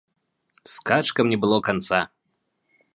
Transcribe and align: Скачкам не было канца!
Скачкам 0.75 1.25
не 1.33 1.37
было 1.45 1.57
канца! 1.69 2.01